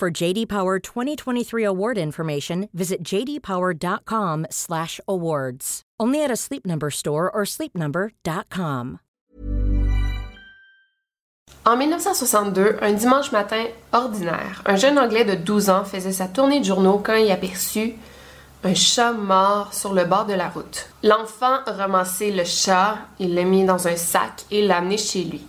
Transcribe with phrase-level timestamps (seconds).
[0.00, 5.82] For JD Power 2023 award information, visit jdpower.com/awards.
[6.00, 9.00] Only at a Sleep Number store or sleepnumber.com.
[11.66, 16.60] En 1962, un dimanche matin ordinaire, un jeune Anglais de 12 ans faisait sa tournée
[16.60, 17.92] de journaux quand il aperçut
[18.64, 20.88] un chat mort sur le bord de la route.
[21.02, 25.24] L'enfant a ramassé le chat, il l'a mis dans un sac et l'a amené chez
[25.24, 25.46] lui.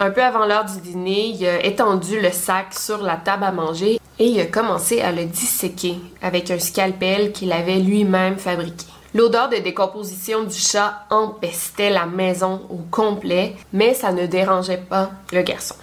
[0.00, 3.50] Un peu avant l'heure du dîner, il a étendu le sac sur la table à
[3.50, 8.86] manger et il a commencé à le disséquer avec un scalpel qu'il avait lui-même fabriqué.
[9.12, 15.10] L'odeur de décomposition du chat empestait la maison au complet, mais ça ne dérangeait pas
[15.32, 15.74] le garçon.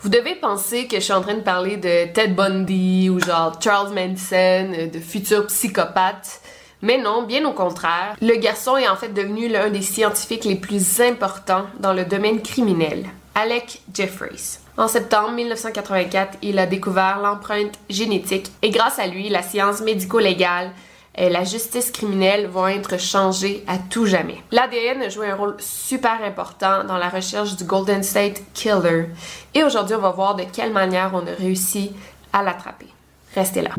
[0.00, 3.60] Vous devez penser que je suis en train de parler de Ted Bundy ou genre
[3.62, 6.40] Charles Manson, de futurs psychopathes.
[6.82, 10.56] Mais non, bien au contraire, le garçon est en fait devenu l'un des scientifiques les
[10.56, 13.06] plus importants dans le domaine criminel,
[13.36, 14.60] Alec Jeffreys.
[14.78, 20.70] En septembre 1984, il a découvert l'empreinte génétique et grâce à lui, la science médico-légale
[21.14, 24.38] et la justice criminelle vont être changées à tout jamais.
[24.52, 29.10] L'ADN a joué un rôle super important dans la recherche du Golden State Killer
[29.54, 31.92] et aujourd'hui on va voir de quelle manière on a réussi
[32.32, 32.88] à l'attraper.
[33.34, 33.70] Restez là.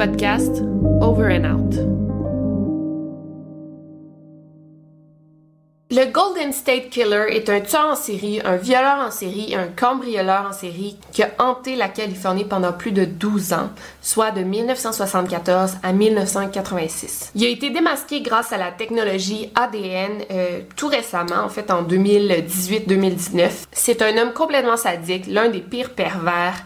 [0.00, 0.62] Podcast
[1.02, 1.74] Over and Out.
[5.90, 9.66] Le Golden State Killer est un tueur en série, un violeur en série et un
[9.66, 13.68] cambrioleur en série qui a hanté la Californie pendant plus de 12 ans,
[14.00, 17.32] soit de 1974 à 1986.
[17.34, 21.82] Il a été démasqué grâce à la technologie ADN euh, tout récemment, en fait en
[21.82, 23.50] 2018-2019.
[23.70, 26.64] C'est un homme complètement sadique, l'un des pires pervers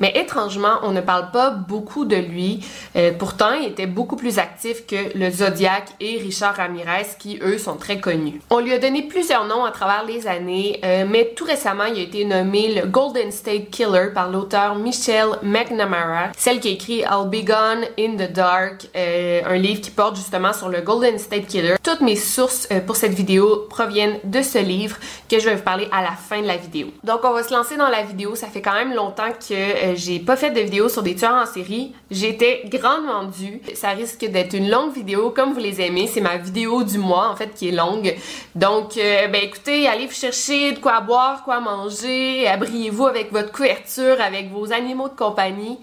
[0.00, 2.66] mais étrangement, on ne parle pas beaucoup de lui.
[2.96, 7.58] Euh, pourtant, il était beaucoup plus actif que le Zodiac et Richard Ramirez, qui eux
[7.58, 8.40] sont très connus.
[8.50, 11.98] On lui a donné plusieurs noms à travers les années, euh, mais tout récemment, il
[11.98, 16.98] a été nommé le Golden State Killer par l'auteur Michelle McNamara, celle qui a écrit
[17.00, 21.18] I'll Be Gone in the Dark, euh, un livre qui porte justement sur le Golden
[21.18, 21.74] State Killer.
[21.82, 24.96] Toutes mes sources pour cette vidéo proviennent de ce livre
[25.28, 26.88] que je vais vous parler à la fin de la vidéo.
[27.04, 28.34] Donc, on va se lancer dans la vidéo.
[28.34, 31.46] Ça fait quand même longtemps que j'ai pas fait de vidéo sur des tueurs en
[31.46, 31.92] série.
[32.10, 33.60] J'étais grandement due.
[33.74, 36.06] Ça risque d'être une longue vidéo comme vous les aimez.
[36.06, 38.14] C'est ma vidéo du mois en fait qui est longue.
[38.54, 43.52] Donc euh, ben écoutez, allez vous chercher de quoi boire, quoi manger, abriez-vous avec votre
[43.52, 45.78] couverture, avec vos animaux de compagnie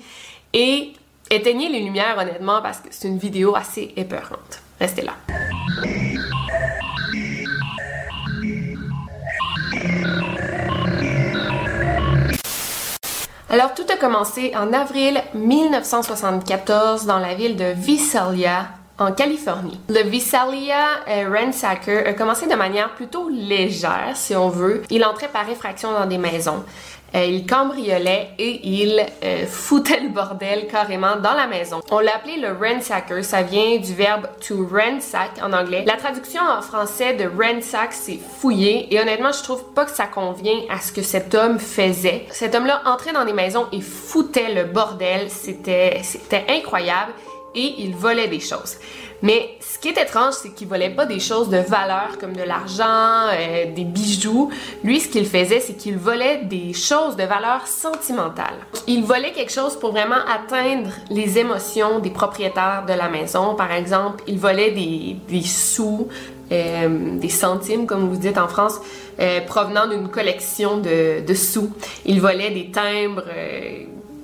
[0.54, 0.94] et
[1.30, 4.62] éteignez les lumières honnêtement parce que c'est une vidéo assez épeurante.
[4.80, 5.14] Restez là.
[13.50, 18.68] Alors tout a commencé en avril 1974 dans la ville de Visalia
[19.00, 19.80] en Californie.
[19.88, 24.84] Le Visalia euh, Ransacker a commencé de manière plutôt légère, si on veut.
[24.90, 26.66] Il entrait par effraction dans des maisons.
[27.16, 31.82] Euh, il cambriolait et il euh, foutait le bordel carrément dans la maison.
[31.90, 35.84] On l'appelait le ransacker, ça vient du verbe to ransack en anglais.
[35.88, 40.06] La traduction en français de ransack, c'est fouiller et honnêtement, je trouve pas que ça
[40.06, 42.26] convient à ce que cet homme faisait.
[42.32, 47.14] Cet homme-là entrait dans des maisons et foutait le bordel, c'était c'était incroyable
[47.56, 48.78] et il volait des choses.
[49.22, 52.44] Mais ce qui est étrange, c'est qu'il volait pas des choses de valeur comme de
[52.44, 54.50] l'argent, euh, des bijoux.
[54.84, 58.56] Lui, ce qu'il faisait, c'est qu'il volait des choses de valeur sentimentale.
[58.88, 63.56] Il volait quelque chose pour vraiment atteindre les émotions des propriétaires de la maison.
[63.56, 66.08] Par exemple, il volait des, sous,
[66.52, 68.80] euh, des centimes, comme vous dites en France,
[69.20, 71.72] euh, provenant d'une collection de, de, sous.
[72.06, 73.24] Il volait des timbres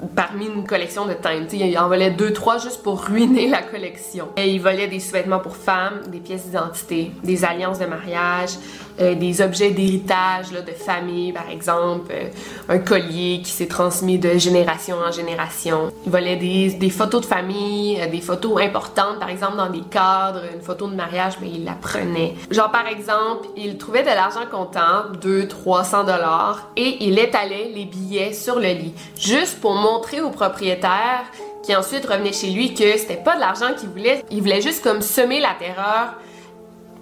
[0.07, 1.53] parmi une collection de timbres.
[1.53, 4.29] il en volait deux, trois juste pour ruiner la collection.
[4.37, 8.51] Et il volait des sous-vêtements pour femmes, des pièces d'identité, des alliances de mariage,
[9.01, 12.29] euh, des objets d'héritage de famille, par exemple, euh,
[12.69, 15.91] un collier qui s'est transmis de génération en génération.
[16.05, 20.41] Il volait des, photos de famille, euh, des photos importantes, par exemple dans des cadres,
[20.53, 22.35] une photo de mariage, mais il la prenait.
[22.51, 27.85] Genre par exemple, il trouvait de l'argent comptant, 2 300 dollars, et il étalait les
[27.85, 31.23] billets sur le lit, juste pour montrer au propriétaire
[31.63, 34.83] qui ensuite revenait chez lui que c'était pas de l'argent qu'il voulait, il voulait juste
[34.83, 36.13] comme semer la terreur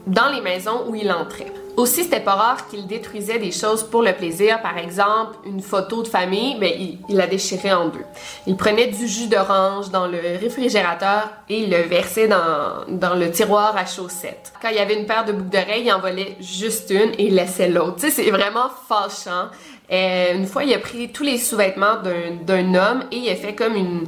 [0.07, 1.51] dans les maisons où il entrait.
[1.77, 4.61] Aussi, c'était pas rare qu'il détruisait des choses pour le plaisir.
[4.61, 6.71] Par exemple, une photo de famille, ben,
[7.07, 8.03] il, la déchirait en deux.
[8.45, 13.31] Il prenait du jus d'orange dans le réfrigérateur et il le versait dans, dans le
[13.31, 14.51] tiroir à chaussettes.
[14.61, 17.27] Quand il y avait une paire de boucles d'oreilles, il en volait juste une et
[17.27, 17.95] il laissait l'autre.
[17.95, 19.49] Tu sais, c'est vraiment fâchant.
[19.91, 21.97] Euh, une fois, il a pris tous les sous-vêtements
[22.45, 24.03] d'un homme et il a fait comme une,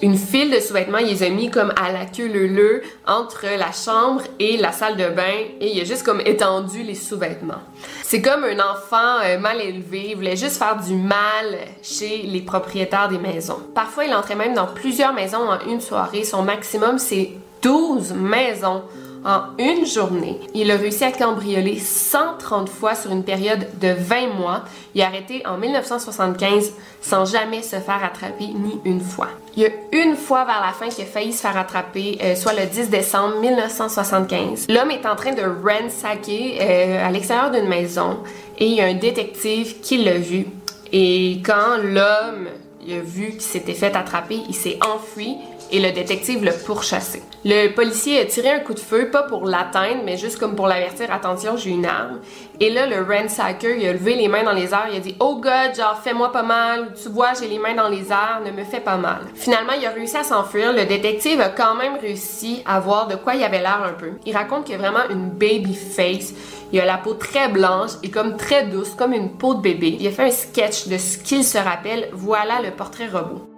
[0.00, 3.72] une file de sous-vêtements, il les a mis comme à la queue leu entre la
[3.72, 7.62] chambre et la salle de bain et il a juste comme étendu les sous-vêtements.
[8.04, 12.40] C'est comme un enfant euh, mal élevé, il voulait juste faire du mal chez les
[12.40, 13.58] propriétaires des maisons.
[13.74, 16.24] Parfois, il entrait même dans plusieurs maisons en une soirée.
[16.24, 17.32] Son maximum, c'est
[17.62, 18.82] 12 maisons
[19.28, 20.40] en une journée.
[20.54, 24.64] Il a réussi à cambrioler 130 fois sur une période de 20 mois.
[24.94, 26.72] Il a arrêté en 1975
[27.02, 29.28] sans jamais se faire attraper ni une fois.
[29.54, 32.34] Il y a une fois vers la fin qu'il a failli se faire attraper, euh,
[32.34, 34.66] soit le 10 décembre 1975.
[34.70, 38.20] L'homme est en train de ransacker euh, à l'extérieur d'une maison
[38.56, 40.46] et il y a un détective qui l'a vu.
[40.90, 42.48] Et quand l'homme
[42.90, 45.36] a vu qu'il s'était fait attraper, il s'est enfui
[45.70, 47.22] et le détective l'a pourchassé.
[47.44, 50.66] Le policier a tiré un coup de feu, pas pour l'atteindre, mais juste comme pour
[50.66, 52.18] l'avertir, attention, j'ai une arme.
[52.60, 55.14] Et là, le ransacker, il a levé les mains dans les airs, il a dit
[55.20, 58.50] Oh God, genre, fais-moi pas mal, tu vois, j'ai les mains dans les airs, ne
[58.50, 59.20] me fais pas mal.
[59.34, 60.72] Finalement, il a réussi à s'enfuir.
[60.72, 64.12] Le détective a quand même réussi à voir de quoi il avait l'air un peu.
[64.26, 66.34] Il raconte qu'il a vraiment une baby face.
[66.72, 69.96] Il a la peau très blanche et comme très douce, comme une peau de bébé.
[70.00, 72.08] Il a fait un sketch de ce qu'il se rappelle.
[72.12, 73.57] Voilà le portrait robot.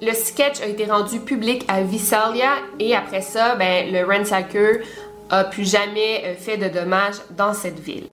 [0.00, 4.84] Le sketch a été rendu public à Visalia et après ça, ben, le ransacker
[5.28, 8.08] a plus jamais euh, fait de dommages dans cette ville.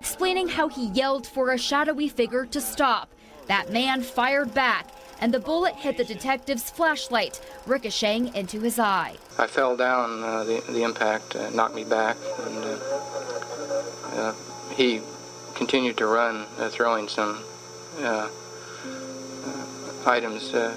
[0.00, 3.08] Explaining how he yelled for a shadowy figure to stop.
[3.46, 4.86] That man fired back,
[5.20, 9.14] and the bullet hit the detective's flashlight, ricocheting into his eye.
[9.38, 10.22] I fell down.
[10.22, 12.78] Uh, the, the impact uh, knocked me back, and uh,
[14.16, 14.34] uh
[14.74, 15.00] he
[15.54, 17.38] continued to run, uh, throwing some
[20.06, 20.72] items uh,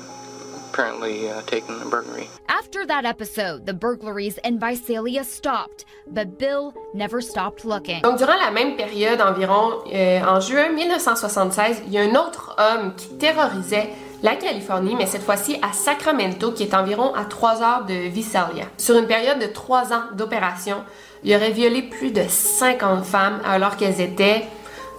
[0.71, 2.27] apparently uh, taken in burglary.
[2.47, 8.01] After that episode, the burglaries in Visalia stopped, but Bill never stopped looking.
[8.01, 12.56] Donc, durant la même période, environ euh, en juin 1976, il y a un autre
[12.57, 13.89] homme qui terrorisait
[14.23, 18.65] la Californie, mais cette fois-ci à Sacramento, qui est environ à 3 heures de Visalia.
[18.77, 20.83] Sur une période de 3 ans d'opération,
[21.23, 24.45] il aurait violé plus de 50 femmes alors qu'elles étaient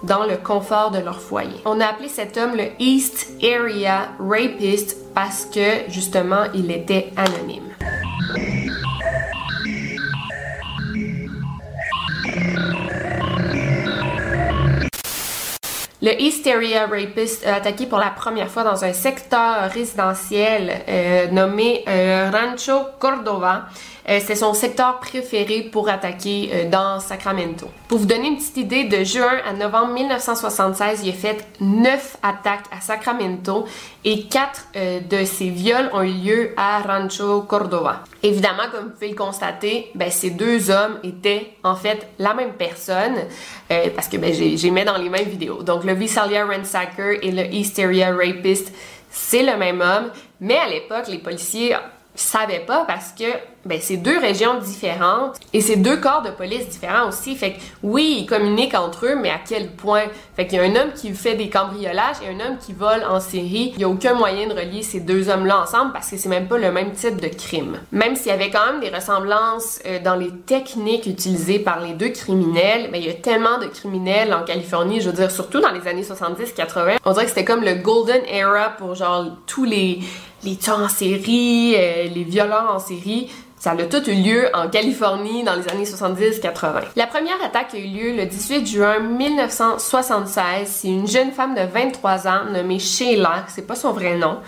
[0.03, 1.61] dans le confort de leur foyer.
[1.65, 7.73] On a appelé cet homme le East Area Rapist parce que justement il était anonyme.
[16.03, 21.27] Le East Area Rapist a attaqué pour la première fois dans un secteur résidentiel euh,
[21.31, 23.67] nommé euh, Rancho Cordova.
[24.09, 27.67] Euh, c'est son secteur préféré pour attaquer euh, dans Sacramento.
[27.87, 32.17] Pour vous donner une petite idée, de juin à novembre 1976, il a fait 9
[32.21, 33.65] attaques à Sacramento
[34.03, 38.03] et 4 euh, de ces viols ont eu lieu à Rancho Cordova.
[38.21, 42.53] Évidemment, comme vous pouvez le constater, ben, ces deux hommes étaient en fait la même
[42.53, 43.15] personne
[43.95, 45.63] parce que ben, j'ai mis dans les mêmes vidéos.
[45.63, 48.71] Donc le Visalia Ransacker et le East Area Rapist,
[49.09, 51.75] c'est le même homme, mais à l'époque, les policiers
[52.15, 53.25] savaient pas parce que
[53.65, 57.35] ben, c'est deux régions différentes et c'est deux corps de police différents aussi.
[57.35, 60.03] Fait que oui, ils communiquent entre eux, mais à quel point?
[60.35, 63.03] Fait qu'il y a un homme qui fait des cambriolages et un homme qui vole
[63.09, 63.71] en série.
[63.75, 66.47] Il y a aucun moyen de relier ces deux hommes-là ensemble parce que c'est même
[66.47, 67.77] pas le même type de crime.
[67.91, 71.93] Même s'il y avait quand même des ressemblances euh, dans les techniques utilisées par les
[71.93, 75.61] deux criminels, ben, il y a tellement de criminels en Californie, je veux dire, surtout
[75.61, 76.97] dans les années 70-80.
[77.05, 79.99] On dirait que c'était comme le golden era pour genre tous les
[80.43, 83.29] les en série, euh, les violents en série.
[83.63, 86.81] Ça a tout eu lieu en Californie dans les années 70-80.
[86.97, 90.67] La première attaque a eu lieu le 18 juin 1976.
[90.67, 94.39] C'est une jeune femme de 23 ans nommée Sheila, c'est pas son vrai nom,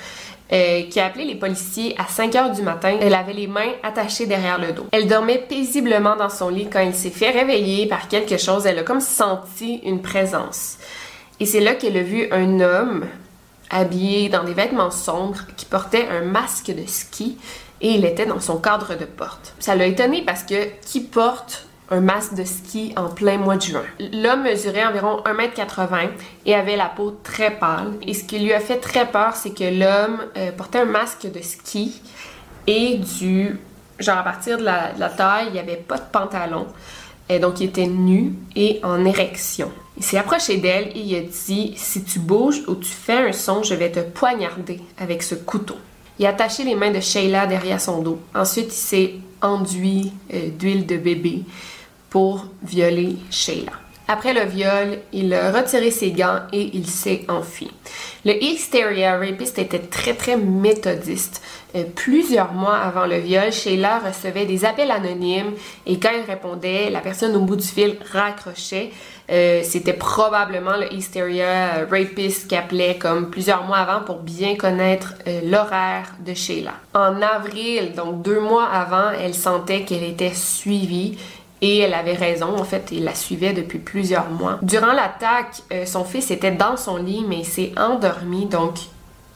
[0.52, 2.98] euh, qui a appelé les policiers à 5 heures du matin.
[3.00, 4.88] Elle avait les mains attachées derrière le dos.
[4.92, 8.66] Elle dormait paisiblement dans son lit quand elle s'est fait réveiller par quelque chose.
[8.66, 10.76] Elle a comme senti une présence.
[11.40, 13.06] Et c'est là qu'elle a vu un homme
[13.70, 17.38] habillé dans des vêtements sombres, qui portait un masque de ski
[17.82, 19.54] et il était dans son cadre de porte.
[19.60, 23.62] Ça l'a étonné parce que qui porte un masque de ski en plein mois de
[23.62, 23.84] juin?
[24.00, 26.10] L'homme mesurait environ 1m80
[26.46, 27.94] et avait la peau très pâle.
[28.02, 31.30] Et ce qui lui a fait très peur, c'est que l'homme euh, portait un masque
[31.32, 32.02] de ski
[32.68, 33.60] et du
[34.00, 36.68] genre à partir de la, taille, il n'y avait pas de pantalon.
[37.30, 39.72] Et donc il était nu et en érection.
[39.98, 43.32] Il s'est approché d'elle et il a dit Si tu bouges ou tu fais un
[43.32, 45.78] son, je vais te poignarder avec ce couteau.
[46.18, 48.20] Il a attaché les mains de Sheila derrière son dos.
[48.34, 51.44] Ensuite, il s'est enduit euh, d'huile de bébé
[52.10, 53.74] pour violer Sheila.
[54.08, 57.72] Après le viol, il a retiré ses gants et il s'est enfui.
[58.24, 61.42] Le Hysteria Rapist était très très méthodiste.
[61.76, 65.54] Euh, plusieurs mois avant le viol, Sheila recevait des appels anonymes
[65.88, 68.92] et quand il répondait, la personne au bout du fil raccrochait.
[69.32, 75.16] Euh, c'était probablement le Hysteria Rapist qui appelait comme plusieurs mois avant pour bien connaître
[75.44, 76.74] l'horaire de Sheila.
[76.94, 81.18] En avril, donc deux mois avant, elle sentait qu'elle était suivie
[81.66, 84.60] et elle avait raison, en fait, il la suivait depuis plusieurs mois.
[84.62, 88.76] Durant l'attaque, euh, son fils était dans son lit, mais il s'est endormi, donc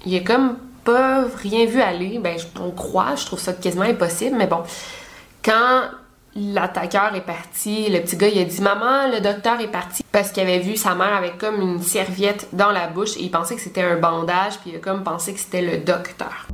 [0.05, 2.19] il a comme pas rien vu aller.
[2.19, 4.61] Ben, on croit, je trouve ça quasiment impossible, mais bon.
[5.43, 5.81] Quand
[6.35, 10.03] l'attaqueur est parti, le petit gars, il a dit Maman, le docteur est parti.
[10.11, 13.31] Parce qu'il avait vu sa mère avec comme une serviette dans la bouche et il
[13.31, 16.47] pensait que c'était un bandage, puis il a comme pensé que c'était le docteur.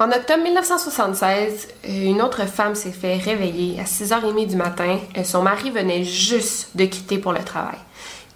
[0.00, 4.98] En octobre 1976, une autre femme s'est fait réveiller à 6h30 du matin.
[5.24, 7.76] Son mari venait juste de quitter pour le travail.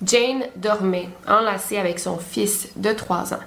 [0.05, 3.41] Jane dormait enlacée avec son fils de 3 ans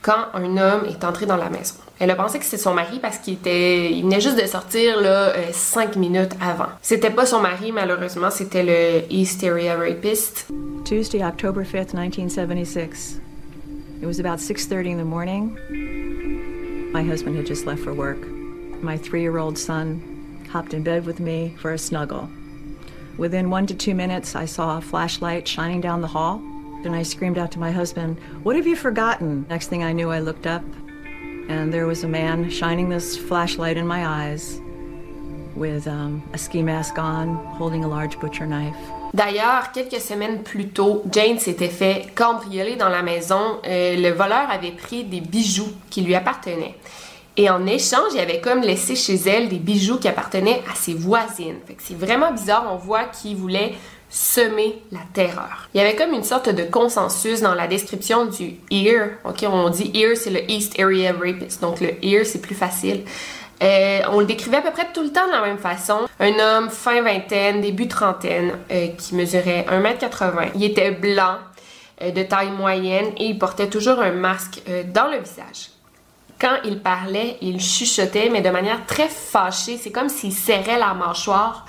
[0.00, 1.74] quand un homme est entré dans la maison.
[1.98, 5.00] Elle a pensé que c'était son mari parce qu'il était, il venait juste de sortir
[5.00, 6.68] là, 5 minutes avant.
[6.82, 10.46] C'était pas son mari, malheureusement, c'était le Hysteria Rapist.
[10.84, 13.20] Tuesday, October 5th, 1976.
[14.00, 15.56] It was about 6:30 in the morning.
[16.92, 18.18] My husband had just left for work.
[18.82, 22.28] My three year old son hopped in bed with me for a snuggle.
[23.16, 26.42] Within one to two minutes, I saw a flashlight shining down the hall,
[26.84, 29.46] and I screamed out to my husband, What have you forgotten?
[29.48, 30.64] Next thing I knew, I looked up,
[31.48, 34.60] and there was a man shining this flashlight in my eyes
[35.54, 38.99] with um, a ski mask on, holding a large butcher knife.
[39.12, 43.58] D'ailleurs, quelques semaines plus tôt, Jane s'était fait cambrioler dans la maison.
[43.66, 46.76] Euh, le voleur avait pris des bijoux qui lui appartenaient.
[47.36, 50.94] Et en échange, il avait comme laissé chez elle des bijoux qui appartenaient à ses
[50.94, 51.58] voisines.
[51.78, 53.74] c'est vraiment bizarre, on voit qu'il voulait
[54.10, 55.68] semer la terreur.
[55.72, 59.10] Il y avait comme une sorte de consensus dans la description du ear.
[59.24, 61.60] OK, on dit ear, c'est le East Area Rapist.
[61.60, 63.04] Donc le ear, c'est plus facile.
[63.62, 66.08] Euh, on le décrivait à peu près tout le temps de la même façon.
[66.18, 70.50] Un homme fin vingtaine, début trentaine, euh, qui mesurait 1m80.
[70.54, 71.36] Il était blanc,
[72.00, 74.62] euh, de taille moyenne, et il portait toujours un masque
[74.94, 75.70] dans le visage.
[76.40, 79.76] Quand il parlait, il chuchotait, mais de manière très fâchée.
[79.76, 81.66] C'est comme s'il serrait la mâchoire.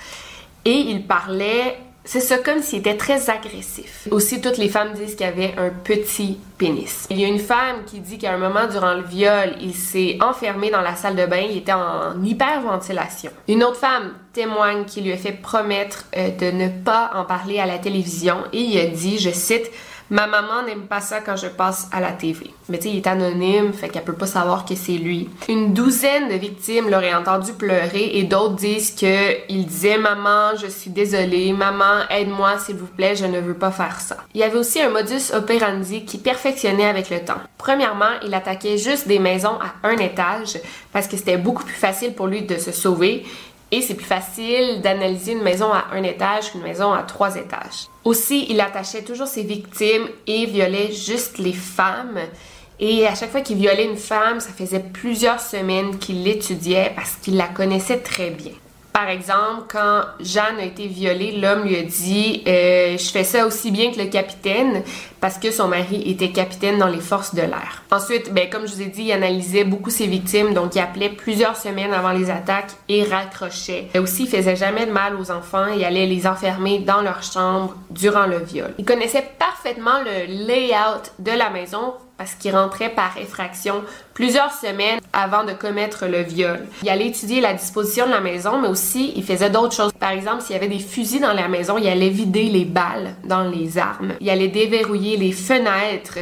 [0.64, 4.08] Et il parlait c'est ça comme s'il était très agressif.
[4.10, 7.06] Aussi, toutes les femmes disent qu'il avait un petit pénis.
[7.10, 10.18] Il y a une femme qui dit qu'à un moment durant le viol, il s'est
[10.20, 13.30] enfermé dans la salle de bain, il était en hyperventilation.
[13.48, 17.60] Une autre femme témoigne qu'il lui a fait promettre euh, de ne pas en parler
[17.60, 19.70] à la télévision et il a dit, je cite,
[20.12, 22.50] Ma maman n'aime pas ça quand je passe à la TV.
[22.68, 25.30] Mais tu sais, il est anonyme, fait qu'elle peut pas savoir que c'est lui.
[25.48, 30.66] Une douzaine de victimes l'auraient entendu pleurer et d'autres disent que il disait maman, je
[30.66, 34.18] suis désolée, maman, aide-moi s'il vous plaît, je ne veux pas faire ça.
[34.34, 37.40] Il y avait aussi un modus operandi qui perfectionnait avec le temps.
[37.56, 40.58] Premièrement, il attaquait juste des maisons à un étage
[40.92, 43.24] parce que c'était beaucoup plus facile pour lui de se sauver
[43.72, 47.88] et c'est plus facile d'analyser une maison à un étage qu'une maison à trois étages.
[48.04, 52.20] Aussi, il attachait toujours ses victimes et violait juste les femmes.
[52.78, 57.12] Et à chaque fois qu'il violait une femme, ça faisait plusieurs semaines qu'il l'étudiait parce
[57.22, 58.52] qu'il la connaissait très bien.
[58.92, 63.46] Par exemple, quand Jeanne a été violée, l'homme lui a dit euh, Je fais ça
[63.46, 64.82] aussi bien que le capitaine
[65.22, 67.84] parce que son mari était capitaine dans les forces de l'air.
[67.92, 71.10] Ensuite, ben, comme je vous ai dit, il analysait beaucoup ses victimes, donc il appelait
[71.10, 73.88] plusieurs semaines avant les attaques et raccrochait.
[73.94, 77.22] Et aussi, il faisait jamais de mal aux enfants et allait les enfermer dans leur
[77.22, 78.74] chambre durant le viol.
[78.78, 83.82] Il connaissait parfaitement le layout de la maison parce qu'il rentrait par effraction
[84.14, 86.60] plusieurs semaines avant de commettre le viol.
[86.84, 89.92] Il allait étudier la disposition de la maison, mais aussi il faisait d'autres choses.
[89.98, 93.16] Par exemple, s'il y avait des fusils dans la maison, il allait vider les balles
[93.24, 94.12] dans les armes.
[94.20, 96.20] Il allait déverrouiller les fenêtres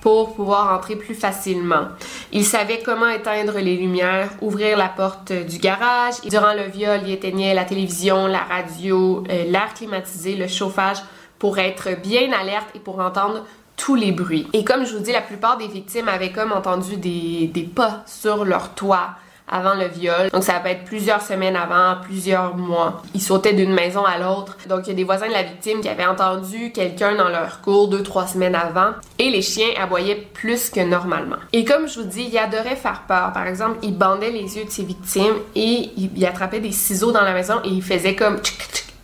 [0.00, 1.88] pour pouvoir entrer plus facilement.
[2.32, 6.22] Il savait comment éteindre les lumières, ouvrir la porte du garage.
[6.24, 11.02] Durant le viol, il éteignait la télévision, la radio, euh, l'air climatisé, le chauffage
[11.38, 13.44] pour être bien alerte et pour entendre
[13.76, 14.46] tous les bruits.
[14.52, 18.44] Et comme je vous dis, la plupart des victimes avaient comme entendu des, pas sur
[18.44, 19.10] leur toit
[19.46, 20.30] avant le viol.
[20.32, 23.02] Donc ça peut être plusieurs semaines avant, plusieurs mois.
[23.14, 24.56] Ils sautaient d'une maison à l'autre.
[24.68, 27.60] Donc il y a des voisins de la victime qui avaient entendu quelqu'un dans leur
[27.60, 28.92] cour deux, trois semaines avant.
[29.18, 31.36] Et les chiens aboyaient plus que normalement.
[31.52, 33.32] Et comme je vous dis, il adorait faire peur.
[33.32, 37.22] Par exemple, il bandait les yeux de ses victimes et il, attrapait des ciseaux dans
[37.22, 38.38] la maison et il faisait comme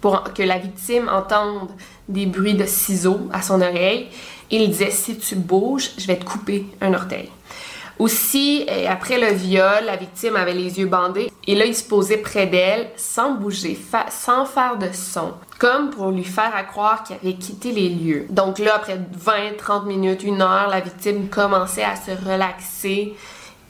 [0.01, 1.69] pour que la victime entende
[2.09, 4.09] des bruits de ciseaux à son oreille.
[4.51, 7.31] Il disait si tu bouges, je vais te couper un orteil.
[8.01, 11.85] Aussi, euh, après le viol, la victime avait les yeux bandés et là, il se
[11.85, 13.79] posait près d'elle sans bouger,
[14.09, 18.27] sans faire de son, comme pour lui faire croire qu'il avait quitté les lieux.
[18.31, 23.15] Donc là, après 20, 30 minutes, une heure, la victime commençait à se relaxer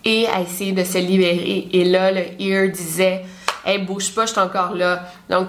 [0.04, 1.68] et à essayer de se libérer.
[1.72, 3.24] Et là, le ear disait
[3.64, 5.02] Hey, bouge pas, je suis encore là.
[5.28, 5.48] Donc,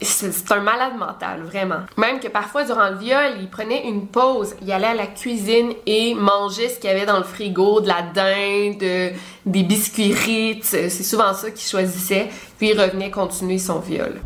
[0.00, 1.80] c'est un malade mental, vraiment.
[1.96, 5.72] Même que parfois, durant le viol, il prenait une pause, il allait à la cuisine
[5.86, 9.14] et mangeait ce qu'il y avait dans le frigo, de la dinde,
[9.44, 12.28] des biscuits Ritz, c'est souvent ça qu'il choisissait,
[12.58, 14.20] puis il revenait continuer son viol.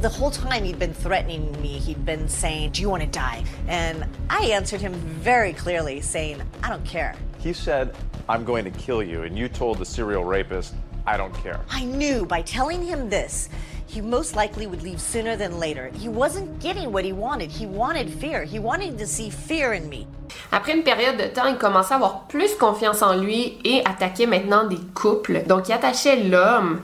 [0.00, 3.42] The whole time he'd been threatening me, he'd been saying, Do you want to die?
[3.68, 7.16] And I answered him very clearly, saying, I don't care.
[7.40, 7.96] He said,
[8.28, 9.22] I'm going to kill you.
[9.22, 11.58] And you told the serial rapist, I don't care.
[11.70, 13.48] I knew by telling him this,
[13.88, 15.90] he most likely would leave sooner than later.
[15.98, 17.50] He wasn't getting what he wanted.
[17.50, 18.44] He wanted fear.
[18.44, 20.06] He wanted to see fear in me.
[20.52, 24.26] Après une période de temps, il commençait à avoir plus confiance en lui et attaquait
[24.26, 25.42] maintenant des couples.
[25.46, 26.80] Donc, il attachait l'homme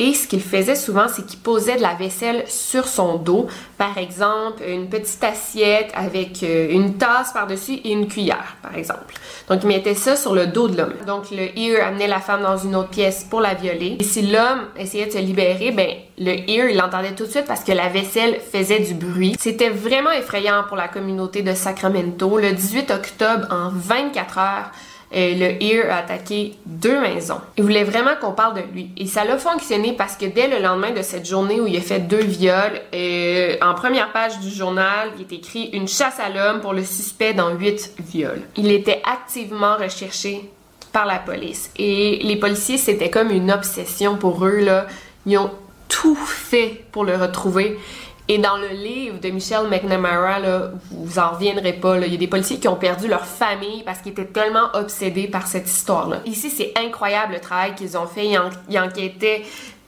[0.00, 3.48] et ce qu'il faisait souvent, c'est qu'il posait de la vaisselle sur son dos.
[3.76, 9.14] Par exemple, une petite assiette avec euh, une tasse par-dessus et une cuillère, par exemple.
[9.50, 10.94] Donc, il mettait ça sur le dos de l'homme.
[11.06, 13.98] Donc, le ear amenait la femme dans une autre pièce pour la violer.
[14.00, 17.44] Et si l'homme essayait de se libérer, ben, le ear, il l'entendait tout de suite
[17.46, 19.36] parce que la vaisselle faisait du bruit.
[19.38, 22.38] C'était vraiment effrayant pour la communauté de Sacramento.
[22.38, 24.70] Le 18 octobre, en 24 heures,
[25.12, 27.40] euh, le Ear a attaqué deux maisons.
[27.56, 28.90] Il voulait vraiment qu'on parle de lui.
[28.96, 31.80] Et ça a fonctionné parce que dès le lendemain de cette journée où il a
[31.80, 36.28] fait deux viols, euh, en première page du journal, il est écrit une chasse à
[36.28, 38.42] l'homme pour le suspect dans huit viols.
[38.56, 40.48] Il était activement recherché
[40.92, 41.70] par la police.
[41.76, 44.86] Et les policiers, c'était comme une obsession pour eux, là.
[45.26, 45.50] Ils ont
[45.88, 47.78] tout fait pour le retrouver.
[48.32, 50.38] Et dans le livre de Michelle McNamara,
[50.92, 53.98] vous en reviendrez pas, il y a des policiers qui ont perdu leur famille parce
[53.98, 56.20] qu'ils étaient tellement obsédés par cette histoire-là.
[56.26, 58.28] Ici, c'est incroyable le travail qu'ils ont fait.
[58.68, 59.42] Ils, enquêtaient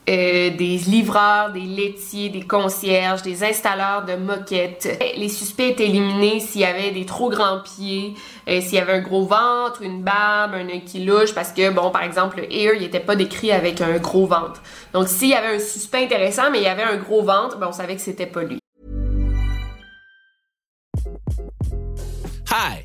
[0.08, 4.98] euh, des livreurs, des laitiers, des concierges, des installeurs de moquettes.
[5.16, 8.14] Les suspects étaient éliminés s'il y avait des trop grands pieds,
[8.48, 11.70] euh, s'il y avait un gros ventre, une barbe, un œil qui louche, parce que,
[11.70, 14.60] bon, par exemple, le ear, il n'était pas décrit avec un gros ventre.
[14.92, 17.68] Donc, s'il y avait un suspect intéressant, mais il y avait un gros ventre, ben,
[17.68, 18.58] on savait que c'était pas lui.
[22.50, 22.84] Hi,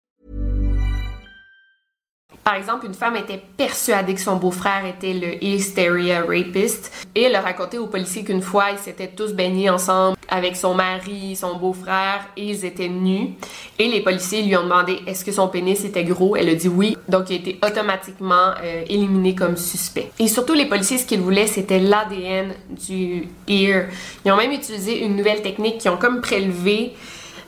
[2.43, 7.35] Par exemple, une femme était persuadée que son beau-frère était le hysteria rapist et elle
[7.35, 11.57] a raconté aux policiers qu'une fois, ils s'étaient tous baignés ensemble avec son mari, son
[11.57, 13.35] beau-frère et ils étaient nus.
[13.77, 16.35] Et les policiers lui ont demandé est-ce que son pénis était gros?
[16.35, 20.11] Elle a dit oui, donc il a été automatiquement euh, éliminé comme suspect.
[20.17, 23.85] Et surtout, les policiers, ce qu'ils voulaient, c'était l'ADN du ear.
[24.25, 26.93] Ils ont même utilisé une nouvelle technique qui ont comme prélevé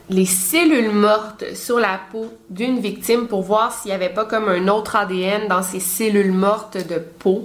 [0.09, 4.49] les cellules mortes sur la peau d'une victime pour voir s'il n'y avait pas comme
[4.49, 7.43] un autre ADN dans ces cellules mortes de peau.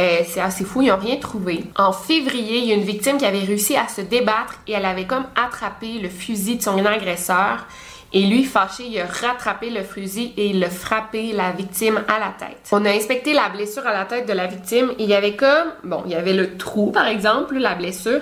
[0.00, 1.64] Euh, c'est assez fou, ils n'ont rien trouvé.
[1.76, 4.86] En février, il y a une victime qui avait réussi à se débattre et elle
[4.86, 7.66] avait comme attrapé le fusil de son agresseur
[8.14, 12.20] Et lui, fâché, il a rattrapé le fusil et il a frappé la victime à
[12.20, 12.60] la tête.
[12.70, 15.72] On a inspecté la blessure à la tête de la victime il y avait comme,
[15.82, 18.20] bon, il y avait le trou par exemple, la blessure,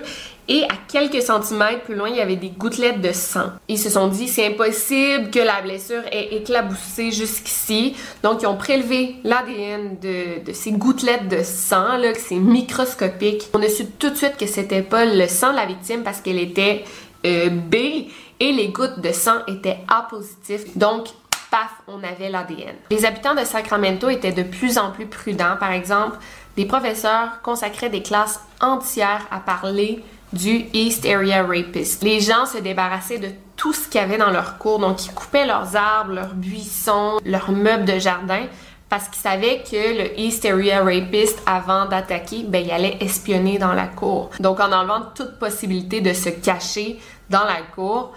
[0.49, 3.53] et à quelques centimètres plus loin, il y avait des gouttelettes de sang.
[3.69, 7.95] Ils se sont dit, c'est impossible que la blessure ait éclaboussé jusqu'ici.
[8.25, 13.49] Donc, ils ont prélevé l'ADN de, de, ces gouttelettes de sang, là, que c'est microscopique.
[13.55, 16.21] On a su tout de suite que c'était pas le sang de la victime parce
[16.21, 16.85] qu'elle était
[17.25, 18.09] euh, B
[18.41, 20.77] et les gouttes de sang étaient A positif.
[20.77, 21.09] Donc,
[21.51, 22.75] paf, on avait l'ADN.
[22.91, 25.57] Les habitants de Sacramento étaient de plus en plus prudents.
[25.59, 26.17] Par exemple,
[26.57, 32.03] des professeurs consacraient des classes entières à parler du East Area Rapist.
[32.03, 35.13] Les gens se débarrassaient de tout ce qu'il y avait dans leur cours, donc ils
[35.13, 38.47] coupaient leurs arbres, leurs buissons, leurs meubles de jardin
[38.93, 43.73] parce qu'ils savaient que le East Area Rapist, avant d'attaquer, ben, il allait espionner dans
[43.73, 44.29] la cour.
[44.39, 48.13] Donc, en enlevant toute possibilité de se cacher dans la cour,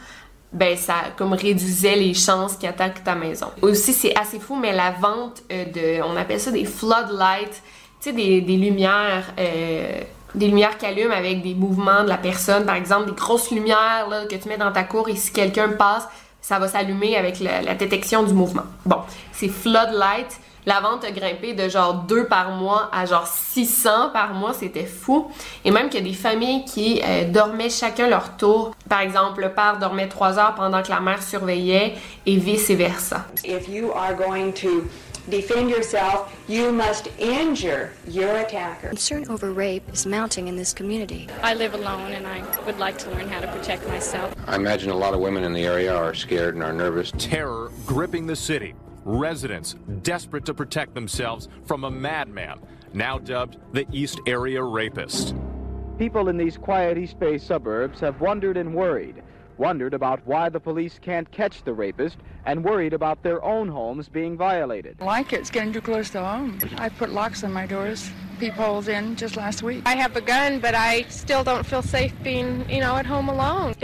[0.51, 3.47] ben ça comme réduisait les chances qu'il attaque ta maison.
[3.61, 7.61] Aussi, c'est assez fou, mais la vente euh, de, on appelle ça des floodlights,
[7.99, 10.01] tu sais, des, des lumières euh,
[10.35, 14.07] des lumières qui allument avec des mouvements de la personne, par exemple des grosses lumières
[14.09, 16.07] là, que tu mets dans ta cour et si quelqu'un passe,
[16.41, 18.63] ça va s'allumer avec la, détection du mouvement.
[18.85, 18.99] Bon,
[19.31, 20.39] c'est floodlight.
[20.65, 24.85] La vente a grimpé de genre 2 par mois à genre 600 par mois, c'était
[24.85, 25.27] fou.
[25.63, 28.75] Et même qu'il y a des familles qui euh, dormaient chacun leur tour.
[28.89, 31.93] Par exemple, le père dormait 3 heures pendant que la mère surveillait
[32.25, 33.27] et vice-versa.
[33.43, 34.85] If you are going to
[35.29, 38.89] defend yourself, you must injure your attacker.
[38.89, 41.27] Concern over rape is mounting in this community.
[41.43, 44.33] I live alone and I would like to learn how to protect myself.
[44.47, 47.11] I imagine a lot of women in the area are scared and are nervous.
[47.17, 48.73] Terror gripping the city.
[49.07, 52.59] Residents desperate to protect themselves from a madman,
[52.91, 55.35] now dubbed the East Area Rapist.
[55.99, 59.21] People in these quiet East Bay suburbs have wondered and worried.
[59.59, 64.09] Wondered about why the police can't catch the rapist and worried about their own homes
[64.09, 64.99] being violated.
[64.99, 66.57] Like it, it's getting too close to home.
[66.77, 69.83] I put locks on my doors, peepholes in just last week.
[69.85, 73.29] I have a gun, but I still don't feel safe being, you know, at home
[73.29, 73.75] alone.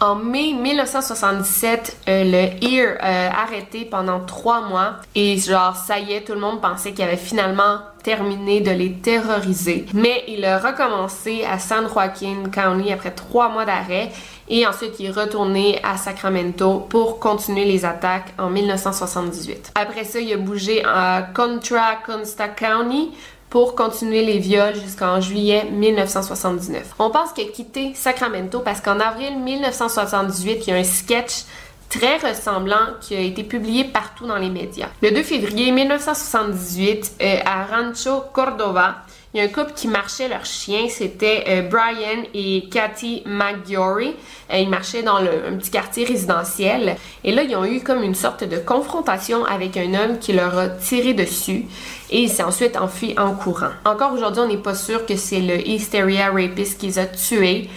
[0.00, 6.12] En mai 1977, euh, le EAR euh, arrêté pendant trois mois et genre ça y
[6.12, 9.86] est, tout le monde pensait qu'il avait finalement terminé de les terroriser.
[9.94, 14.12] Mais il a recommencé à San Joaquin County après trois mois d'arrêt
[14.48, 19.72] et ensuite il est retourné à Sacramento pour continuer les attaques en 1978.
[19.74, 23.12] Après ça, il a bougé à Contra Costa County
[23.50, 26.94] pour continuer les viols jusqu'en juillet 1979.
[26.98, 31.44] On pense qu'il a quitté Sacramento parce qu'en avril 1978, il y a un sketch
[31.88, 34.88] très ressemblant qui a été publié partout dans les médias.
[35.02, 38.96] Le 2 février 1978, euh, à Rancho Cordova,
[39.34, 44.14] il y a un couple qui marchait leur chien, c'était euh, Brian et Cathy McGiory.
[44.52, 46.96] Euh, ils marchaient dans un petit quartier résidentiel.
[47.22, 50.56] Et là, ils ont eu comme une sorte de confrontation avec un homme qui leur
[50.56, 51.66] a tiré dessus.
[52.10, 53.72] Et il s'est ensuite enfui en courant.
[53.84, 57.68] Encore aujourd'hui, on n'est pas sûr que c'est le Hysteria Rapist qui les a tués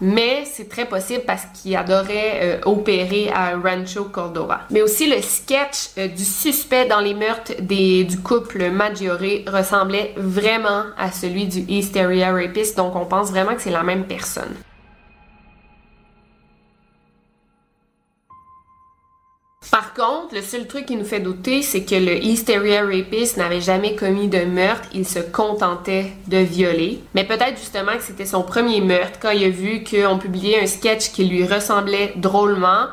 [0.00, 4.60] mais c'est très possible parce qu'il adorait euh, opérer à Rancho Cordova.
[4.70, 10.84] Mais aussi le sketch euh, du suspect dans les meurtres du couple Maggiore ressemblait vraiment
[10.98, 14.54] à celui du Hysteria Rapist, donc on pense vraiment que c'est la même personne.
[19.70, 23.60] Par contre, le seul truc qui nous fait douter, c'est que le Hysteria Rapist n'avait
[23.60, 27.00] jamais commis de meurtre, il se contentait de violer.
[27.14, 30.66] Mais peut-être justement que c'était son premier meurtre quand il a vu qu'on publiait un
[30.66, 32.86] sketch qui lui ressemblait drôlement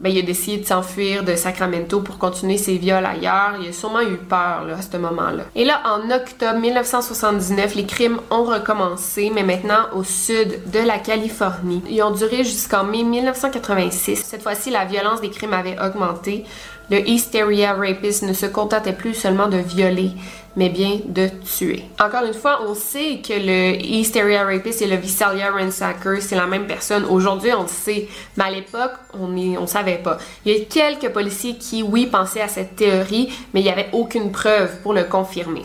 [0.00, 3.56] ben, il a décidé de s'enfuir de Sacramento pour continuer ses viols ailleurs.
[3.60, 5.44] Il a sûrement eu peur là, à ce moment-là.
[5.56, 10.98] Et là, en octobre 1979, les crimes ont recommencé, mais maintenant au sud de la
[10.98, 11.82] Californie.
[11.90, 14.22] Ils ont duré jusqu'en mai 1986.
[14.24, 16.44] Cette fois-ci, la violence des crimes avait augmenté.
[16.90, 20.12] Le Hysteria Rapist ne se contentait plus seulement de violer,
[20.58, 21.84] mais bien de tuer.
[22.00, 26.48] Encore une fois, on sait que le Hysteria Rapist et le Visalia Ransacker, c'est la
[26.48, 27.04] même personne.
[27.04, 30.18] Aujourd'hui, on le sait, mais à l'époque, on ne savait pas.
[30.44, 33.88] Il y a quelques policiers qui, oui, pensaient à cette théorie, mais il n'y avait
[33.92, 35.62] aucune preuve pour le confirmer.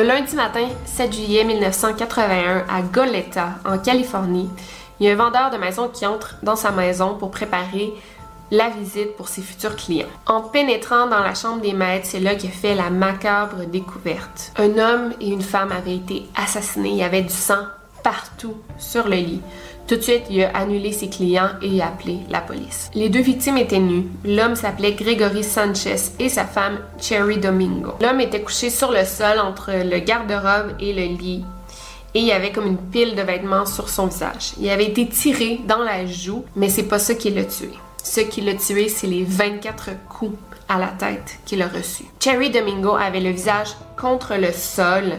[0.00, 4.48] Le lundi matin, 7 juillet 1981, à Goleta, en Californie,
[4.98, 7.92] il y a un vendeur de maison qui entre dans sa maison pour préparer
[8.50, 10.08] la visite pour ses futurs clients.
[10.24, 14.52] En pénétrant dans la chambre des maîtres, c'est là qu'il fait la macabre découverte.
[14.56, 17.66] Un homme et une femme avaient été assassinés, il y avait du sang
[18.02, 19.42] partout sur le lit.
[19.86, 22.90] Tout de suite, il a annulé ses clients et a appelé la police.
[22.94, 24.06] Les deux victimes étaient nues.
[24.24, 27.94] L'homme s'appelait Gregory Sanchez et sa femme Cherry Domingo.
[28.00, 31.44] L'homme était couché sur le sol entre le garde-robe et le lit
[32.14, 34.52] et il y avait comme une pile de vêtements sur son visage.
[34.60, 37.70] Il avait été tiré dans la joue, mais c'est pas ça qui l'a tué.
[38.02, 40.36] Ce qui l'a tué, c'est les 24 coups
[40.68, 42.06] à la tête qu'il a reçus.
[42.18, 45.18] Cherry Domingo avait le visage contre le sol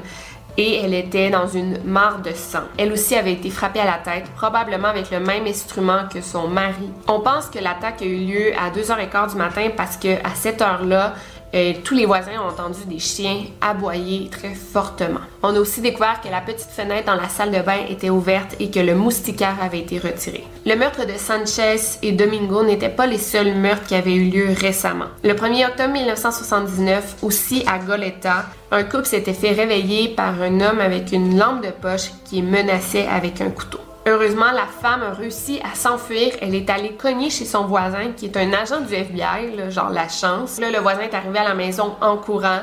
[0.57, 2.63] et elle était dans une mare de sang.
[2.77, 6.47] Elle aussi avait été frappée à la tête, probablement avec le même instrument que son
[6.47, 6.89] mari.
[7.07, 10.61] On pense que l'attaque a eu lieu à 2h15 du matin parce que à cette
[10.61, 11.13] heure-là,
[11.53, 15.19] euh, tous les voisins ont entendu des chiens aboyer très fortement.
[15.43, 18.55] On a aussi découvert que la petite fenêtre dans la salle de bain était ouverte
[18.59, 20.43] et que le moustiquaire avait été retiré.
[20.65, 24.47] Le meurtre de Sanchez et Domingo n'étaient pas les seuls meurtres qui avaient eu lieu
[24.55, 25.07] récemment.
[25.23, 30.79] Le 1er octobre 1979, aussi à Goleta, un couple s'était fait réveiller par un homme
[30.79, 33.79] avec une lampe de poche qui menaçait avec un couteau.
[34.07, 36.33] Heureusement, la femme a réussi à s'enfuir.
[36.41, 40.09] Elle est allée cogner chez son voisin, qui est un agent du FBI, genre la
[40.09, 40.59] chance.
[40.59, 42.61] Là, le voisin est arrivé à la maison en courant.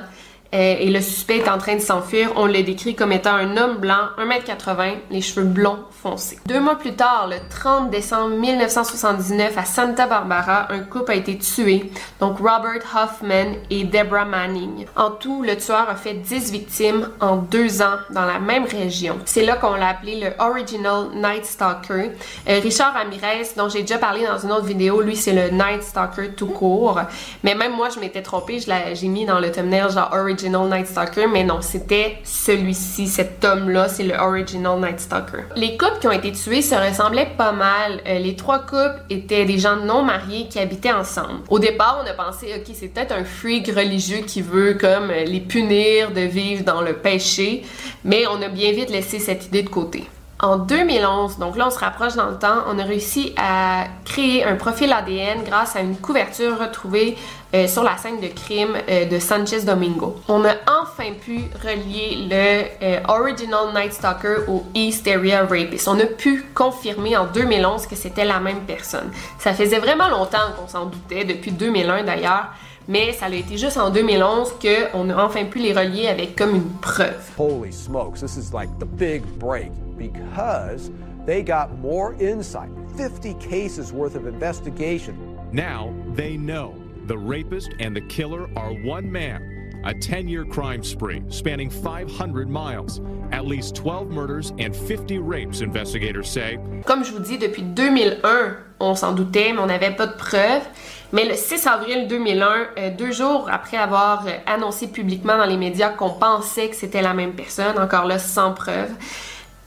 [0.54, 2.32] Euh, et le suspect est en train de s'enfuir.
[2.37, 6.38] On le décrit comme étant un homme blanc, 1m80, les cheveux blonds foncés.
[6.46, 11.37] Deux mois plus tard, le 30 décembre 1979, à Santa Barbara, un couple a été
[11.37, 14.87] tué, donc Robert Hoffman et Deborah Manning.
[14.96, 19.18] En tout, le tueur a fait 10 victimes en deux ans dans la même région.
[19.26, 22.12] C'est là qu'on l'a appelé le Original Night Stalker.
[22.48, 25.82] Euh, Richard Ramirez, dont j'ai déjà parlé dans une autre vidéo, lui c'est le Night
[25.82, 27.00] Stalker tout court.
[27.44, 30.87] Mais même moi, je m'étais trompée, j'ai mis dans le thumbnail genre Original Original Night
[30.87, 35.42] Stalker, mais non, c'était celui-ci, cet homme-là, c'est le Original Night Stalker.
[35.57, 38.01] Les couples qui ont été tués se ressemblaient pas mal.
[38.07, 41.40] Euh, les trois couples étaient des gens non mariés qui habitaient ensemble.
[41.48, 45.40] Au départ, on a pensé, ok, c'est peut-être un freak religieux qui veut comme les
[45.40, 47.64] punir de vivre dans le péché,
[48.05, 50.05] mais on a bien vite laissé cette idée de côté.
[50.40, 54.44] En 2011, donc là on se rapproche dans le temps, on a réussi à créer
[54.44, 57.18] un profil ADN grâce à une couverture retrouvée
[57.55, 60.14] euh, sur la scène de crime euh, de Sanchez Domingo.
[60.29, 65.88] On a enfin pu relier le euh, Original Night Stalker au East Area Rapist.
[65.88, 69.11] On a pu confirmer en 2011 que c'était la même personne.
[69.40, 72.53] Ça faisait vraiment longtemps qu'on s'en doutait, depuis 2001 d'ailleurs
[72.88, 76.57] mais ça a été juste en 2011 qu'on a enfin pu les relier avec comme
[76.57, 77.31] une preuve.
[77.38, 80.90] Holy smokes, this is like the big break because
[81.27, 85.14] they got more insight, 50 cases worth of investigation.
[85.53, 86.74] Now they know
[87.07, 89.58] the rapist and the killer are one man.
[89.84, 93.00] A 10 year crime spree spanning 500 miles.
[93.32, 96.58] At least 12 murders and 50 rapes, investigators say.
[96.86, 100.66] Comme je vous dis, depuis 2001, on s'en doutait, mais on n'avait pas de preuves.
[101.12, 105.56] Mais le 6 avril 2001, euh, deux jours après avoir euh, annoncé publiquement dans les
[105.56, 108.90] médias qu'on pensait que c'était la même personne, encore là sans preuve,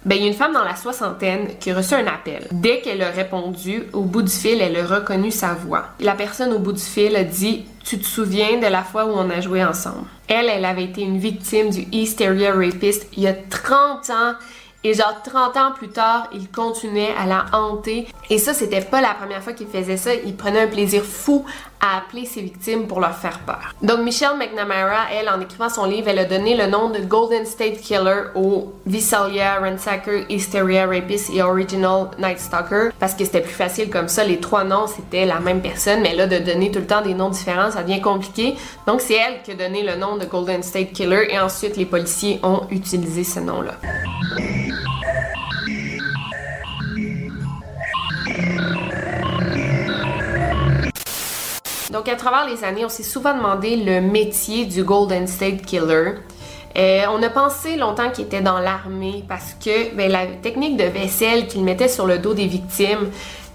[0.04, 2.48] ben, il y a une femme dans la soixantaine qui a reçu un appel.
[2.52, 5.90] Dès qu'elle a répondu, au bout du fil, elle a reconnu sa voix.
[6.00, 9.12] La personne au bout du fil a dit Tu te souviens de la fois où
[9.12, 13.24] on a joué ensemble Elle, elle avait été une victime du East Area Rapist il
[13.24, 14.34] y a 30 ans
[14.84, 18.08] et genre 30 ans plus tard, il continuait à la hanter.
[18.30, 20.14] Et ça, c'était pas la première fois qu'il faisait ça.
[20.14, 21.46] Il prenait un plaisir fou
[21.82, 23.74] à appeler ses victimes pour leur faire peur.
[23.82, 27.46] Donc Michelle McNamara, elle, en écrivant son livre, elle a donné le nom de Golden
[27.46, 33.54] State Killer au Visalia, Ransacker, Hysteria Rapist et Original Night Stalker parce que c'était plus
[33.54, 34.24] facile comme ça.
[34.24, 36.02] Les trois noms, c'était la même personne.
[36.02, 38.56] Mais là, de donner tout le temps des noms différents, ça devient compliqué.
[38.86, 41.86] Donc c'est elle qui a donné le nom de Golden State Killer et ensuite les
[41.86, 43.74] policiers ont utilisé ce nom-là.
[51.92, 56.14] Donc, à travers les années, on s'est souvent demandé le métier du Golden State Killer.
[56.78, 60.86] Euh, on a pensé longtemps qu'il était dans l'armée parce que ben, la technique de
[60.86, 63.10] vaisselle qu'il mettait sur le dos des victimes,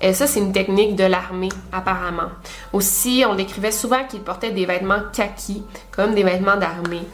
[0.05, 2.29] euh, ça c'est une technique de l'armée apparemment.
[2.75, 7.07] Aussi, on décrivait souvent qu'il portait des vêtements kaki, comme des vêtements d'armée.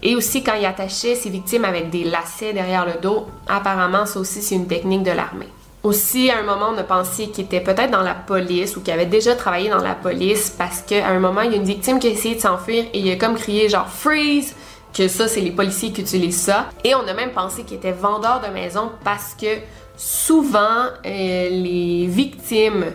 [0.00, 4.20] Et aussi quand il attachait ses victimes avec des lacets derrière le dos, apparemment ça
[4.20, 5.48] aussi c'est une technique de l'armée.
[5.84, 8.92] Aussi, à un moment, on a pensé qu'il était peut-être dans la police ou qu'il
[8.92, 12.00] avait déjà travaillé dans la police parce qu'à un moment, il y a une victime
[12.00, 14.54] qui a essayé de s'enfuir et il a comme crié genre freeze
[14.92, 16.70] que ça, c'est les policiers qui utilisent ça.
[16.82, 19.46] Et on a même pensé qu'il était vendeur de maison parce que
[19.96, 22.86] souvent, euh, les victimes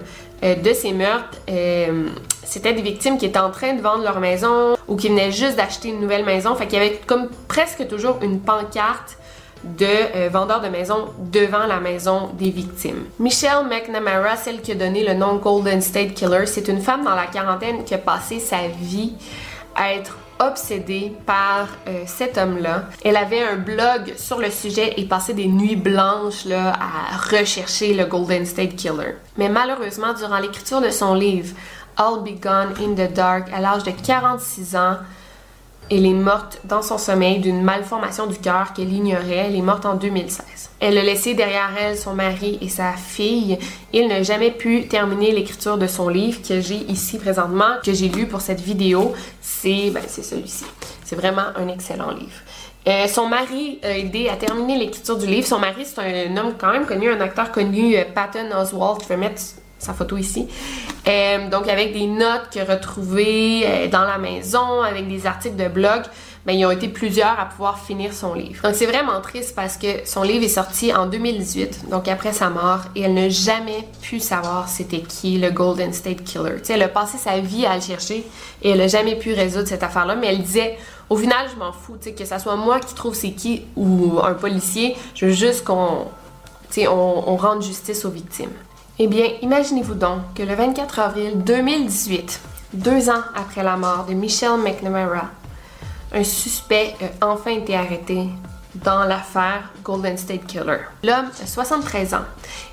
[0.43, 2.09] euh, de ces meurtres, euh,
[2.43, 5.55] c'était des victimes qui étaient en train de vendre leur maison ou qui venaient juste
[5.55, 6.53] d'acheter une nouvelle maison.
[6.55, 9.17] Fait qu'il y avait comme presque toujours une pancarte
[9.63, 13.05] de euh, vendeurs de maisons devant la maison des victimes.
[13.19, 17.15] Michelle McNamara, celle qui a donné le nom Golden State Killer, c'est une femme dans
[17.15, 19.13] la quarantaine qui a passé sa vie
[19.75, 22.85] à être obsédée par euh, cet homme-là.
[23.03, 27.93] Elle avait un blog sur le sujet et passait des nuits blanches là, à rechercher
[27.93, 29.15] le Golden State Killer.
[29.37, 31.53] Mais malheureusement, durant l'écriture de son livre
[31.97, 34.97] All Be Gone in the Dark, à l'âge de 46 ans,
[35.89, 39.47] elle est morte dans son sommeil d'une malformation du cœur qu'elle ignorait.
[39.47, 40.69] Elle est morte en 2016.
[40.79, 43.57] Elle a laissé derrière elle son mari et sa fille.
[43.93, 48.09] Il n'a jamais pu terminer l'écriture de son livre que j'ai ici présentement, que j'ai
[48.09, 49.13] lu pour cette vidéo.
[49.41, 50.65] C'est ben, celui-ci.
[51.03, 52.41] C'est vraiment un excellent livre.
[52.85, 55.47] Euh, son mari a aidé à terminer l'écriture du livre.
[55.47, 59.05] Son mari, c'est un homme quand même connu, un acteur connu, euh, Patton Oswalt.
[59.07, 59.41] Je mettre
[59.83, 60.47] sa photo ici.
[61.07, 65.67] Euh, donc avec des notes a retrouvées euh, dans la maison, avec des articles de
[65.67, 66.03] blog,
[66.45, 68.61] ben, ils ont été plusieurs à pouvoir finir son livre.
[68.63, 72.49] Donc c'est vraiment triste parce que son livre est sorti en 2018, donc après sa
[72.49, 76.57] mort, et elle n'a jamais pu savoir c'était qui le Golden State Killer.
[76.63, 78.25] sais, elle a passé sa vie à le chercher
[78.61, 80.77] et elle n'a jamais pu résoudre cette affaire-là, mais elle disait
[81.09, 84.33] au final, je m'en fous, que ça soit moi qui trouve c'est qui ou un
[84.33, 86.07] policier, je veux juste qu'on
[86.77, 88.51] on, on rende justice aux victimes.
[88.99, 92.39] Eh bien, imaginez-vous donc que le 24 avril 2018,
[92.73, 95.31] deux ans après la mort de Michelle McNamara,
[96.13, 98.27] un suspect a enfin été arrêté
[98.75, 100.77] dans l'affaire Golden State Killer.
[101.03, 102.25] L'homme a 73 ans.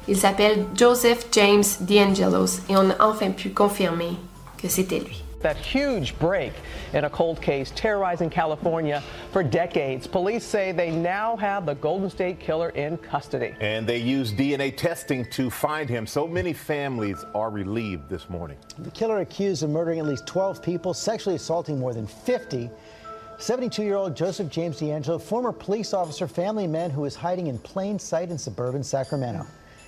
[0.08, 4.12] Il s'appelle Joseph James DeAngelos et on a enfin pu confirmer
[4.62, 5.24] que c'était lui.
[5.40, 6.52] That huge break
[6.92, 10.06] in a cold case terrorizing California for decades.
[10.06, 13.54] Police say they now have the Golden State Killer in custody.
[13.58, 16.06] And they used DNA testing to find him.
[16.06, 18.58] So many families are relieved this morning.
[18.78, 22.68] The killer accused of murdering at least 12 people, sexually assaulting more than 50.
[23.38, 27.58] 72 year old Joseph James D'Angelo, former police officer, family man who is hiding in
[27.58, 29.46] plain sight in suburban Sacramento.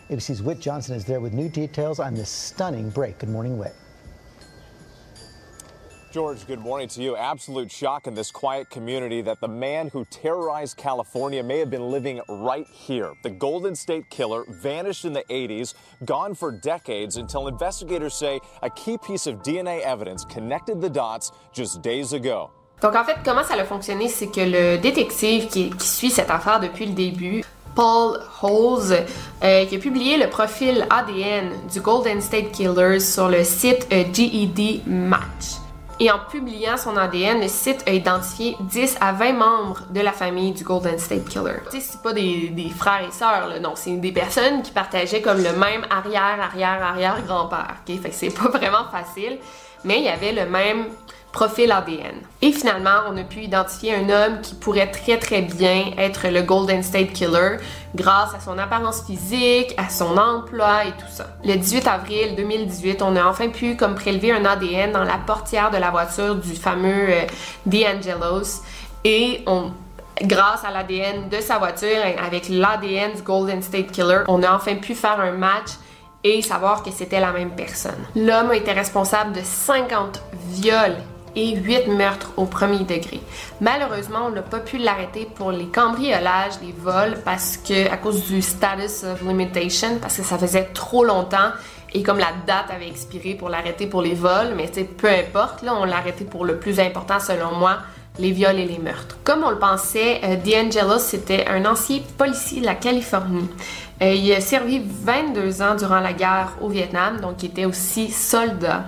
[0.09, 3.19] ABC's Whit Johnson is there with new details on this stunning break.
[3.19, 3.75] Good morning, Whit.
[6.13, 7.17] George, good morning to you.
[7.17, 11.91] Absolute shock in this quiet community that the man who terrorized California may have been
[11.91, 13.15] living right here.
[13.23, 15.73] The Golden State Killer vanished in the 80s,
[16.05, 21.33] gone for decades, until investigators say a key piece of DNA evidence connected the dots
[21.55, 22.51] just days ago.
[22.83, 26.31] Donc en fait, comment ça a fonctionné, c'est que le détective qui, qui, suit cette
[26.31, 27.43] affaire depuis le début,
[27.75, 29.07] Paul Holes,
[29.43, 34.05] euh, qui a publié le profil ADN du Golden State Killer sur le site euh,
[34.13, 35.62] GED Match.
[36.01, 40.13] Et en publiant son ADN, le site a identifié 10 à 20 membres de la
[40.13, 41.61] famille du Golden State Killer.
[41.71, 45.39] Tu sais, c'est pas des, frères et sœurs, non, c'est des personnes qui partageaient comme
[45.39, 47.77] le même arrière, arrière, arrière grand-père.
[47.87, 48.01] ok?
[48.01, 49.39] Fait que c'est pas vraiment facile,
[49.85, 50.87] mais il y avait le même
[51.33, 52.15] profil ADN.
[52.43, 56.43] Et finalement, on a pu identifier un homme qui pourrait très très bien être le
[56.43, 57.57] Golden State Killer
[57.95, 61.27] grâce à son apparence physique, à son emploi et tout ça.
[61.45, 65.71] Le 18 avril 2018, on a enfin pu comme prélever un ADN dans la portière
[65.71, 67.27] de la voiture du fameux euh,
[67.67, 68.63] D'Angelos
[69.05, 69.73] et on
[70.23, 74.77] grâce à l'ADN de sa voiture avec l'ADN du Golden State Killer, on a enfin
[74.77, 75.71] pu faire un match
[76.25, 77.99] et savoir que c'était la même personne.
[78.15, 80.97] L'homme était responsable de 50 viols
[81.35, 83.21] et 8 meurtres au premier degré.
[83.61, 88.27] Malheureusement, on n'a pas pu l'arrêter pour les cambriolages, les vols, parce que à cause
[88.27, 91.51] du status of limitation, parce que ça faisait trop longtemps
[91.95, 95.75] et comme la date avait expiré pour l'arrêter pour les vols, mais peu importe, là,
[95.75, 97.79] on l'a arrêté pour le plus important selon moi,
[98.19, 99.17] les viols et les meurtres.
[99.25, 103.49] Comme on le pensait, euh, D'Angelo, c'était un ancien policier de la Californie.
[104.03, 108.11] Euh, il a servi 22 ans durant la guerre au Vietnam, donc il était aussi
[108.11, 108.85] soldat.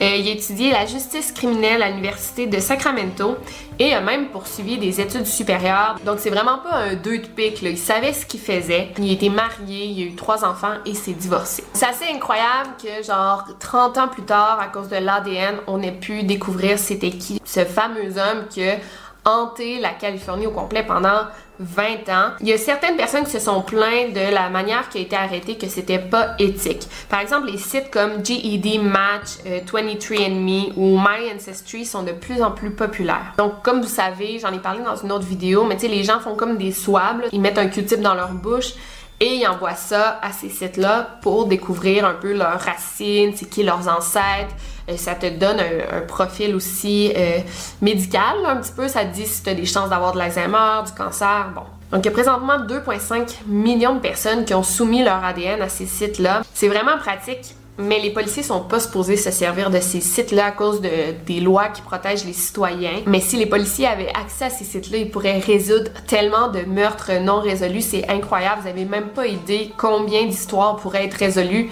[0.00, 3.36] Euh, il a étudié la justice criminelle à l'université de Sacramento
[3.78, 5.96] et a même poursuivi des études supérieures.
[6.04, 8.92] Donc c'est vraiment pas un deux de pique, il savait ce qu'il faisait.
[8.98, 11.64] Il était marié, il a eu trois enfants et s'est divorcé.
[11.72, 15.92] C'est assez incroyable que genre 30 ans plus tard, à cause de l'ADN, on ait
[15.92, 18.76] pu découvrir c'était qui ce fameux homme qui a
[19.24, 21.26] hanté la Californie au complet pendant
[21.60, 22.30] 20 ans.
[22.40, 25.16] Il y a certaines personnes qui se sont plaintes de la manière qui a été
[25.16, 26.86] arrêté, que c'était pas éthique.
[27.08, 32.42] Par exemple, les sites comme GED Match, 23andMe euh, ou My Ancestry sont de plus
[32.42, 33.34] en plus populaires.
[33.38, 36.04] Donc, comme vous savez, j'en ai parlé dans une autre vidéo, mais tu sais, les
[36.04, 38.74] gens font comme des swabs, ils mettent un Q-tip dans leur bouche
[39.20, 43.62] et ils envoient ça à ces sites-là pour découvrir un peu leurs racines, c'est qui
[43.62, 44.54] leurs ancêtres,
[44.88, 47.38] euh, ça te donne un, profil aussi euh,
[47.80, 48.88] médical, un petit peu.
[48.88, 51.62] Ça te dit si tu as des chances d'avoir de l'Alzheimer, du cancer, bon.
[51.90, 55.70] Donc, il y a présentement 2,5 millions de personnes qui ont soumis leur ADN à
[55.70, 56.42] ces sites-là.
[56.52, 60.50] C'est vraiment pratique mais les policiers sont pas supposés se servir de ces sites-là à
[60.50, 60.90] cause de,
[61.26, 63.02] des lois qui protègent les citoyens.
[63.06, 67.12] Mais si les policiers avaient accès à ces sites-là, ils pourraient résoudre tellement de meurtres
[67.20, 67.82] non résolus.
[67.82, 68.62] C'est incroyable.
[68.62, 71.70] Vous avez même pas idée combien d'histoires pourraient être résolues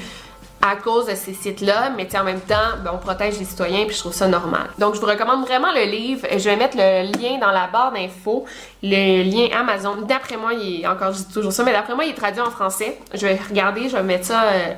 [0.63, 3.95] à cause de ces sites-là, mais en même temps, ben, on protège les citoyens, puis
[3.95, 4.69] je trouve ça normal.
[4.79, 6.27] Donc, je vous recommande vraiment le livre.
[6.33, 8.45] Je vais mettre le lien dans la barre d'infos,
[8.83, 9.97] le lien Amazon.
[10.03, 12.99] D'après moi, il est, encore, toujours ça, mais d'après moi, il est traduit en français.
[13.15, 14.73] Je vais regarder, je vais mettre ça euh,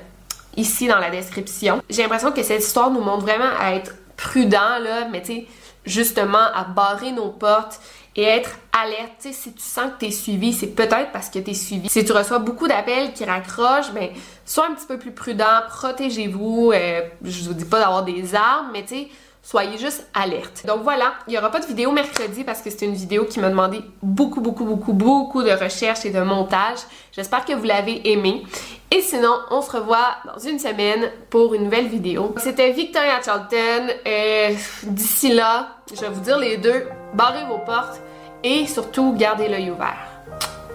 [0.58, 1.82] ici dans la description.
[1.88, 5.46] J'ai l'impression que cette histoire nous montre vraiment à être prudent, là, mais tu sais,
[5.86, 7.80] justement, à barrer nos portes
[8.16, 9.28] et être alerte.
[9.30, 11.88] si tu sens que tu es suivi, c'est peut-être parce que tu es suivi.
[11.88, 14.10] Si tu reçois beaucoup d'appels qui raccrochent, ben,
[14.44, 16.72] sois un petit peu plus prudent, protégez-vous.
[16.74, 19.08] Euh, je vous dis pas d'avoir des armes, mais tu sais,
[19.48, 20.66] soyez juste alerte.
[20.66, 23.40] Donc voilà, il n'y aura pas de vidéo mercredi parce que c'est une vidéo qui
[23.40, 26.80] m'a demandé beaucoup, beaucoup, beaucoup, beaucoup de recherche et de montage.
[27.12, 28.42] J'espère que vous l'avez aimé.
[28.90, 32.34] Et sinon, on se revoit dans une semaine pour une nouvelle vidéo.
[32.36, 33.88] C'était Victoria Charlton.
[34.06, 38.02] Euh, d'ici là, je vais vous dire les deux, barrez vos portes
[38.44, 39.96] et surtout gardez l'œil ouvert.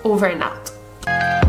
[0.04, 1.43] Over and out.